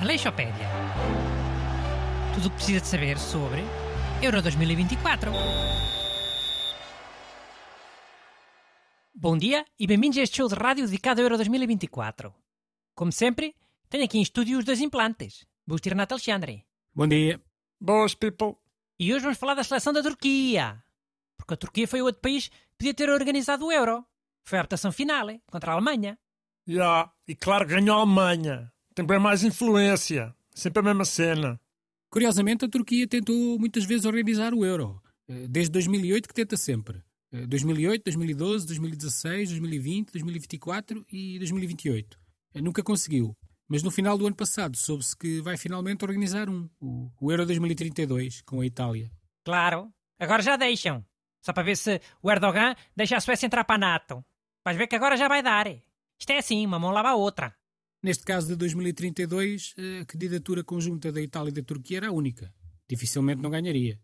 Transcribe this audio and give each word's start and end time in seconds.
Aleixopédia. 0.00 0.68
Tudo 2.34 2.46
o 2.46 2.50
que 2.50 2.56
precisa 2.56 2.80
de 2.80 2.86
saber 2.86 3.18
sobre 3.18 3.62
Euro 4.22 4.40
2024. 4.40 5.32
Bom 9.12 9.36
dia 9.36 9.66
e 9.76 9.88
bem-vindos 9.88 10.18
a 10.18 10.22
este 10.22 10.36
show 10.36 10.48
de 10.48 10.54
rádio 10.54 10.86
dedicado 10.86 11.20
ao 11.20 11.24
Euro 11.24 11.36
2024. 11.36 12.32
Como 12.94 13.10
sempre, 13.10 13.56
tenho 13.88 14.04
aqui 14.04 14.18
em 14.18 14.22
estúdio 14.22 14.58
os 14.60 14.64
dois 14.64 14.80
implantes, 14.80 15.44
Busto 15.66 15.88
e 15.88 15.90
Renato 15.90 16.14
Alexandre. 16.14 16.64
Bom 16.94 17.08
dia. 17.08 17.42
Boas, 17.80 18.14
people. 18.14 18.54
E 19.00 19.12
hoje 19.12 19.24
vamos 19.24 19.38
falar 19.38 19.54
da 19.54 19.64
seleção 19.64 19.92
da 19.92 20.00
Turquia. 20.00 20.80
Porque 21.36 21.54
a 21.54 21.56
Turquia 21.56 21.88
foi 21.88 22.00
o 22.00 22.04
outro 22.04 22.20
país 22.20 22.46
que 22.46 22.54
podia 22.78 22.94
ter 22.94 23.10
organizado 23.10 23.66
o 23.66 23.72
Euro. 23.72 24.06
Foi 24.44 24.58
a 24.58 24.62
votação 24.62 24.92
final 24.92 25.28
contra 25.50 25.72
a 25.72 25.74
Alemanha. 25.74 26.18
Já, 26.66 26.74
yeah. 26.74 27.12
e 27.26 27.34
claro 27.34 27.66
que 27.66 27.74
ganhou 27.74 27.96
a 27.96 28.00
Alemanha. 28.00 28.72
Tem 28.94 29.04
bem 29.04 29.18
mais 29.18 29.42
influência. 29.42 30.34
Sempre 30.54 30.80
a 30.80 30.82
mesma 30.82 31.04
cena. 31.04 31.60
Curiosamente, 32.10 32.64
a 32.64 32.68
Turquia 32.68 33.06
tentou 33.06 33.58
muitas 33.58 33.84
vezes 33.84 34.04
organizar 34.04 34.52
o 34.52 34.64
Euro. 34.64 35.00
Eh, 35.28 35.46
desde 35.48 35.70
2008 35.72 36.28
que 36.28 36.34
tenta 36.34 36.56
sempre. 36.56 37.02
2008, 37.32 38.02
2012, 38.04 38.66
2016, 38.66 39.50
2020, 39.50 40.12
2024 40.12 41.06
e 41.12 41.38
2028. 41.38 42.18
Eh, 42.54 42.60
nunca 42.60 42.82
conseguiu. 42.82 43.36
Mas 43.68 43.84
no 43.84 43.90
final 43.90 44.18
do 44.18 44.26
ano 44.26 44.34
passado 44.34 44.76
soube-se 44.76 45.16
que 45.16 45.40
vai 45.40 45.56
finalmente 45.56 46.04
organizar 46.04 46.48
um, 46.48 46.68
o, 46.80 47.08
o 47.20 47.30
Euro 47.30 47.46
2032, 47.46 48.42
com 48.42 48.60
a 48.60 48.66
Itália. 48.66 49.08
Claro. 49.44 49.92
Agora 50.18 50.42
já 50.42 50.56
deixam. 50.56 51.04
Só 51.40 51.52
para 51.52 51.62
ver 51.62 51.76
se 51.76 52.00
o 52.20 52.30
Erdogan 52.30 52.74
deixa 52.96 53.16
a 53.16 53.20
Suécia 53.20 53.46
entrar 53.46 53.64
para 53.64 53.76
a 53.76 53.78
NATO. 53.78 54.24
Vais 54.70 54.78
ver 54.78 54.86
que 54.86 54.94
agora 54.94 55.16
já 55.16 55.26
vai 55.26 55.42
dar. 55.42 55.66
Isto 55.66 56.30
é 56.30 56.38
assim, 56.38 56.64
uma 56.64 56.78
mão 56.78 56.92
lava 56.92 57.08
a 57.08 57.16
outra. 57.16 57.52
Neste 58.00 58.24
caso 58.24 58.46
de 58.46 58.54
2032, 58.54 59.74
a 60.00 60.04
candidatura 60.04 60.62
conjunta 60.62 61.10
da 61.10 61.20
Itália 61.20 61.50
e 61.50 61.54
da 61.54 61.60
Turquia 61.60 61.96
era 61.96 62.06
a 62.06 62.12
única. 62.12 62.54
Dificilmente 62.88 63.42
não 63.42 63.50
ganharia. 63.50 64.00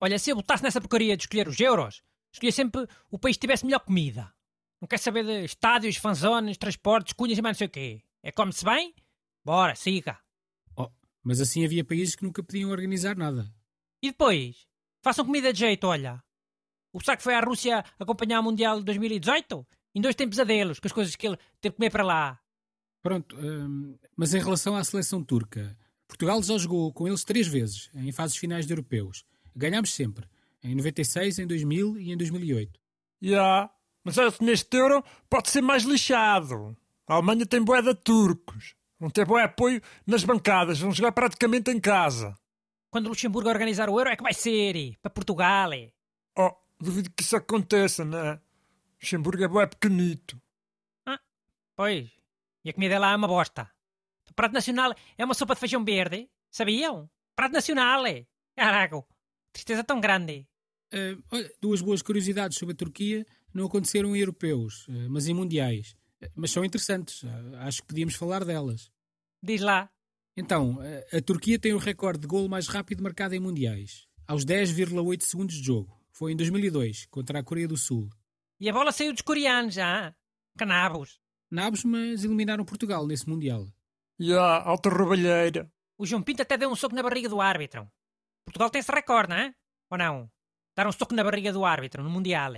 Olha, 0.00 0.18
se 0.18 0.30
eu 0.30 0.36
botasse 0.36 0.62
nessa 0.62 0.80
porcaria 0.80 1.18
de 1.18 1.24
escolher 1.24 1.46
os 1.46 1.60
euros, 1.60 2.02
escolhia 2.32 2.50
sempre 2.50 2.88
o 3.10 3.18
país 3.18 3.36
que 3.36 3.42
tivesse 3.42 3.66
melhor 3.66 3.80
comida. 3.80 4.32
Não 4.80 4.88
quer 4.88 4.98
saber 4.98 5.22
de 5.22 5.44
estádios, 5.44 5.96
fanzones, 5.96 6.56
transportes, 6.56 7.12
cunhas 7.12 7.36
e 7.36 7.42
mais 7.42 7.56
não 7.56 7.58
sei 7.58 7.66
o 7.66 7.70
quê. 7.70 8.02
É 8.22 8.32
come-se 8.32 8.64
bem? 8.64 8.94
Bora, 9.44 9.74
siga. 9.74 10.18
Oh, 10.74 10.88
mas 11.22 11.42
assim 11.42 11.62
havia 11.62 11.84
países 11.84 12.16
que 12.16 12.24
nunca 12.24 12.42
podiam 12.42 12.70
organizar 12.70 13.18
nada. 13.18 13.52
E 14.02 14.08
depois? 14.12 14.66
Façam 15.02 15.26
comida 15.26 15.52
de 15.52 15.58
jeito, 15.58 15.86
olha. 15.86 16.24
O 16.90 17.00
que 17.00 17.22
foi 17.22 17.34
à 17.34 17.40
Rússia 17.40 17.84
acompanhar 17.98 18.40
o 18.40 18.42
Mundial 18.42 18.78
de 18.78 18.86
2018, 18.86 19.66
em 19.96 20.00
dois 20.02 20.14
tem 20.14 20.28
pesadelos 20.28 20.78
com 20.78 20.86
as 20.86 20.92
coisas 20.92 21.16
que 21.16 21.26
ele 21.26 21.38
teve 21.58 21.72
que 21.72 21.76
comer 21.78 21.90
para 21.90 22.04
lá. 22.04 22.38
Pronto, 23.02 23.34
hum, 23.34 23.96
mas 24.14 24.34
em 24.34 24.42
relação 24.42 24.76
à 24.76 24.84
seleção 24.84 25.24
turca, 25.24 25.74
Portugal 26.06 26.42
já 26.42 26.58
jogou 26.58 26.92
com 26.92 27.08
eles 27.08 27.24
três 27.24 27.48
vezes, 27.48 27.90
em 27.94 28.12
fases 28.12 28.36
finais 28.36 28.66
de 28.66 28.74
europeus. 28.74 29.24
Ganhámos 29.56 29.94
sempre, 29.94 30.26
em 30.62 30.74
96, 30.74 31.38
em 31.38 31.46
2000 31.46 31.98
e 31.98 32.12
em 32.12 32.16
2008. 32.16 32.78
Já, 33.22 33.30
yeah, 33.30 33.70
mas 34.04 34.18
acho 34.18 34.36
que 34.36 34.44
neste 34.44 34.76
Euro 34.76 35.02
pode 35.30 35.48
ser 35.48 35.62
mais 35.62 35.84
lixado. 35.84 36.76
A 37.08 37.14
Alemanha 37.14 37.46
tem 37.46 37.64
boé 37.64 37.80
de 37.80 37.94
turcos. 37.94 38.74
Vão 39.00 39.08
ter 39.08 39.24
bom 39.24 39.38
apoio 39.38 39.80
nas 40.06 40.24
bancadas, 40.24 40.78
vão 40.78 40.92
jogar 40.92 41.12
praticamente 41.12 41.70
em 41.70 41.80
casa. 41.80 42.38
Quando 42.90 43.06
o 43.06 43.08
Luxemburgo 43.08 43.48
organizar 43.48 43.88
o 43.88 43.98
Euro 43.98 44.10
é 44.10 44.16
que 44.16 44.22
vai 44.22 44.34
ser, 44.34 44.98
para 45.00 45.10
Portugal. 45.10 45.70
Oh, 46.38 46.52
duvido 46.78 47.10
que 47.10 47.22
isso 47.22 47.34
aconteça, 47.34 48.04
não 48.04 48.18
é? 48.18 48.40
Luxemburgo 49.00 49.44
é 49.44 49.48
bué 49.48 49.66
pequenito. 49.66 50.40
Ah, 51.06 51.20
pois. 51.76 52.10
E 52.64 52.70
a 52.70 52.72
comida 52.72 52.98
lá 52.98 53.12
é 53.12 53.16
uma 53.16 53.28
bosta. 53.28 53.70
O 54.28 54.34
prato 54.34 54.52
nacional 54.52 54.94
é 55.16 55.24
uma 55.24 55.34
sopa 55.34 55.54
de 55.54 55.60
feijão 55.60 55.84
verde. 55.84 56.28
Sabiam? 56.50 57.08
Prato 57.34 57.52
nacional. 57.52 58.02
Caraca, 58.56 59.04
tristeza 59.52 59.84
tão 59.84 60.00
grande. 60.00 60.48
Uh, 60.92 61.22
olha, 61.30 61.52
duas 61.60 61.80
boas 61.80 62.00
curiosidades 62.00 62.56
sobre 62.58 62.72
a 62.72 62.76
Turquia 62.76 63.26
não 63.52 63.66
aconteceram 63.66 64.14
em 64.14 64.20
europeus, 64.20 64.86
uh, 64.88 65.10
mas 65.10 65.28
em 65.28 65.34
mundiais. 65.34 65.94
Uh, 66.22 66.30
mas 66.34 66.50
são 66.50 66.64
interessantes. 66.64 67.22
acho 67.60 67.82
que 67.82 67.88
podíamos 67.88 68.14
falar 68.14 68.44
delas. 68.44 68.90
Diz 69.42 69.60
lá. 69.60 69.90
Então, 70.36 70.78
a 71.12 71.20
Turquia 71.22 71.58
tem 71.58 71.72
o 71.72 71.78
recorde 71.78 72.20
de 72.20 72.26
gol 72.26 72.46
mais 72.46 72.66
rápido 72.66 73.02
marcado 73.02 73.34
em 73.34 73.40
mundiais, 73.40 74.06
aos 74.26 74.44
10,8 74.44 75.22
segundos 75.22 75.54
de 75.54 75.64
jogo. 75.64 75.98
Foi 76.12 76.32
em 76.32 76.36
2002, 76.36 77.06
contra 77.06 77.38
a 77.38 77.42
Coreia 77.42 77.66
do 77.66 77.76
Sul. 77.76 78.10
E 78.58 78.68
a 78.68 78.72
bola 78.72 78.92
saiu 78.92 79.12
dos 79.12 79.22
coreanos 79.22 79.74
já. 79.74 80.14
Canabos. 80.56 81.20
Nabos, 81.50 81.84
mas 81.84 82.24
eliminaram 82.24 82.64
Portugal 82.64 83.06
nesse 83.06 83.28
Mundial. 83.28 83.66
Já, 84.18 84.34
yeah, 84.34 84.68
alta 84.68 84.88
roubalheira. 84.88 85.70
O 85.98 86.06
João 86.06 86.22
Pinto 86.22 86.42
até 86.42 86.56
deu 86.56 86.70
um 86.70 86.76
soco 86.76 86.94
na 86.94 87.02
barriga 87.02 87.28
do 87.28 87.40
árbitro. 87.40 87.90
Portugal 88.44 88.70
tem 88.70 88.80
esse 88.80 88.90
recorde, 88.90 89.30
não 89.30 89.36
é? 89.36 89.54
Ou 89.90 89.98
não? 89.98 90.30
Dar 90.74 90.86
um 90.86 90.92
soco 90.92 91.14
na 91.14 91.22
barriga 91.22 91.52
do 91.52 91.64
árbitro 91.64 92.02
no 92.02 92.10
Mundial. 92.10 92.52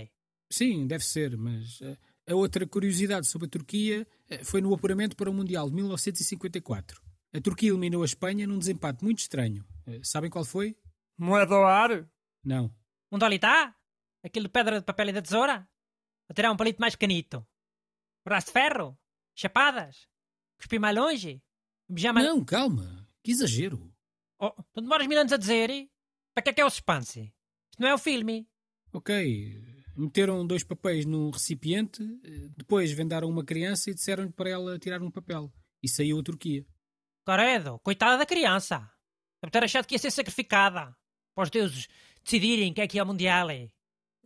Sim, 0.49 0.87
deve 0.87 1.03
ser, 1.03 1.37
mas 1.37 1.79
eh, 1.81 1.97
a 2.27 2.35
outra 2.35 2.65
curiosidade 2.65 3.27
sobre 3.27 3.47
a 3.47 3.49
Turquia 3.49 4.07
eh, 4.29 4.43
foi 4.43 4.61
no 4.61 4.73
apuramento 4.73 5.15
para 5.15 5.29
o 5.29 5.33
Mundial 5.33 5.69
de 5.69 5.75
1954. 5.75 7.01
A 7.33 7.41
Turquia 7.41 7.69
eliminou 7.69 8.01
a 8.01 8.05
Espanha 8.05 8.47
num 8.47 8.57
desempate 8.57 9.03
muito 9.03 9.19
estranho. 9.19 9.65
Eh, 9.85 9.99
sabem 10.03 10.29
qual 10.29 10.45
foi? 10.45 10.75
Moeda 11.17 11.55
ao 11.55 11.65
ar? 11.65 12.09
Não. 12.43 12.73
Um 13.11 13.17
dolitá? 13.17 13.75
Aquele 14.23 14.47
de 14.47 14.51
pedra 14.51 14.79
de 14.79 14.85
papel 14.85 15.09
e 15.09 15.13
da 15.13 15.21
tesoura? 15.21 15.67
A 16.29 16.33
tirar 16.33 16.51
um 16.51 16.57
palito 16.57 16.79
mais 16.79 16.95
canito? 16.95 17.45
Braço 18.23 18.47
de 18.47 18.53
ferro? 18.53 18.97
Chapadas? 19.35 20.07
Cuspir 20.57 20.79
mais 20.79 20.95
longe? 20.95 21.41
Pijama... 21.91 22.21
Não, 22.21 22.45
calma. 22.45 23.09
Que 23.23 23.31
exagero. 23.31 23.91
Oh, 24.39 24.51
tu 24.71 24.81
demoras 24.81 25.07
mil 25.07 25.19
anos 25.19 25.33
a 25.33 25.37
dizer? 25.37 25.89
Para 26.33 26.43
que 26.43 26.49
é 26.51 26.53
que 26.53 26.61
é 26.61 26.65
o 26.65 26.69
suspense? 26.69 27.33
Isto 27.71 27.81
não 27.81 27.87
é 27.87 27.93
o 27.93 27.97
filme. 27.97 28.47
Ok. 28.93 29.79
Meteram 29.95 30.45
dois 30.45 30.63
papéis 30.63 31.05
num 31.05 31.29
recipiente, 31.29 32.01
depois 32.55 32.91
vendaram 32.91 33.27
uma 33.27 33.43
criança 33.43 33.89
e 33.89 33.93
disseram-lhe 33.93 34.31
para 34.31 34.49
ela 34.49 34.79
tirar 34.79 35.01
um 35.01 35.11
papel. 35.11 35.51
E 35.83 35.89
saiu 35.89 36.19
a 36.19 36.23
Turquia. 36.23 36.65
Caredo, 37.25 37.79
coitada 37.79 38.17
da 38.17 38.25
criança. 38.25 38.79
Deve 39.41 39.51
ter 39.51 39.63
achado 39.63 39.85
que 39.85 39.95
ia 39.95 39.99
ser 39.99 40.11
sacrificada. 40.11 40.95
Para 41.35 41.43
os 41.43 41.49
deuses 41.49 41.87
decidirem 42.23 42.73
quem 42.73 42.83
é 42.83 42.87
que 42.87 42.99
é 42.99 43.03
o 43.03 43.05
Mundial. 43.05 43.47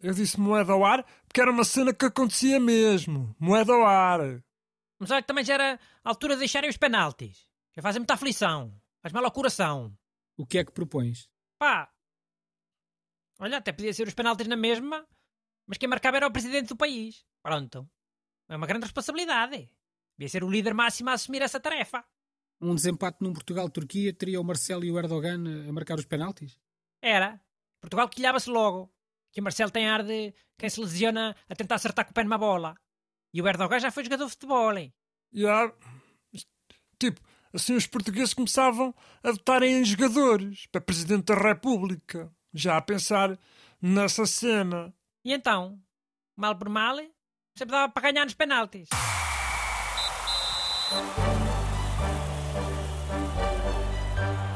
Eu 0.03 0.13
disse 0.13 0.37
moeda 0.37 0.73
ao 0.73 0.83
ar 0.83 1.05
porque 1.25 1.39
era 1.39 1.49
uma 1.49 1.63
cena 1.63 1.93
que 1.93 2.05
acontecia 2.05 2.59
mesmo. 2.59 3.33
Moeda 3.39 3.71
ao 3.71 3.85
ar. 3.85 4.43
Mas 4.99 5.09
olha 5.09 5.21
que 5.21 5.27
também 5.27 5.45
já 5.45 5.53
era 5.53 5.79
a 6.03 6.09
altura 6.09 6.33
de 6.33 6.39
deixarem 6.39 6.69
os 6.69 6.75
penaltis. 6.75 7.47
Já 7.73 7.81
fazem 7.81 8.01
muita 8.01 8.15
aflição. 8.15 8.77
Faz 9.01 9.13
mal 9.13 9.23
ao 9.23 9.31
coração. 9.31 9.97
O 10.35 10.45
que 10.45 10.57
é 10.57 10.65
que 10.65 10.73
propões? 10.73 11.29
Pá. 11.57 11.89
Olha, 13.39 13.59
até 13.59 13.71
podia 13.71 13.93
ser 13.93 14.05
os 14.05 14.13
penaltis 14.13 14.45
na 14.45 14.57
mesma, 14.57 15.07
mas 15.65 15.77
quem 15.77 15.87
marcava 15.87 16.17
era 16.17 16.27
o 16.27 16.31
presidente 16.31 16.67
do 16.67 16.75
país. 16.75 17.25
Pronto. 17.41 17.89
É 18.49 18.57
uma 18.57 18.67
grande 18.67 18.83
responsabilidade. 18.83 19.69
Devia 20.17 20.29
ser 20.29 20.43
o 20.43 20.51
líder 20.51 20.73
máximo 20.73 21.11
a 21.11 21.13
assumir 21.13 21.41
essa 21.41 21.61
tarefa. 21.61 22.03
Um 22.59 22.75
desempate 22.75 23.19
num 23.21 23.31
Portugal-Turquia 23.31 24.13
teria 24.13 24.39
o 24.39 24.43
Marcelo 24.43 24.83
e 24.83 24.91
o 24.91 24.99
Erdogan 24.99 25.69
a 25.69 25.71
marcar 25.71 25.97
os 25.97 26.05
penaltis? 26.05 26.59
Era. 27.01 27.41
Portugal 27.81 28.09
quilhava-se 28.09 28.49
logo. 28.49 28.93
Que 29.33 29.41
o 29.41 29.43
Marcelo 29.43 29.71
tem 29.71 29.89
ar 29.89 30.03
de 30.03 30.33
quem 30.57 30.69
se 30.69 30.79
lesiona 30.79 31.35
a 31.49 31.55
tentar 31.55 31.75
acertar 31.75 32.05
com 32.05 32.11
o 32.11 32.13
pé 32.13 32.23
numa 32.23 32.37
bola. 32.37 32.75
E 33.33 33.41
o 33.41 33.47
Erdogan 33.47 33.79
já 33.79 33.89
foi 33.89 34.03
jogador 34.03 34.25
de 34.25 34.31
futebol, 34.31 34.77
hein? 34.77 34.93
Yeah. 35.33 35.73
Tipo, 36.99 37.19
assim 37.51 37.75
os 37.75 37.87
portugueses 37.87 38.35
começavam 38.35 38.93
a 39.23 39.31
votarem 39.31 39.81
em 39.81 39.83
jogadores 39.83 40.67
para 40.67 40.79
Presidente 40.79 41.25
da 41.25 41.35
República. 41.35 42.31
Já 42.53 42.77
a 42.77 42.81
pensar 42.81 43.37
nessa 43.81 44.27
cena. 44.27 44.93
E 45.25 45.33
então? 45.33 45.81
Mal 46.37 46.55
por 46.55 46.69
mal, 46.69 46.97
sempre 47.57 47.71
dava 47.71 47.91
para 47.91 48.11
ganhar 48.11 48.25
nos 48.25 48.35
penaltis. 48.35 48.87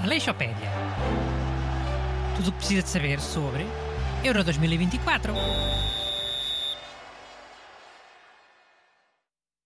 Aleixopédia. 0.03 0.69
Tudo 2.35 2.49
o 2.49 2.51
que 2.51 2.57
precisa 2.59 2.83
de 2.83 2.89
saber 2.89 3.19
sobre 3.19 3.65
Euro 4.27 4.43
2024. 4.43 5.33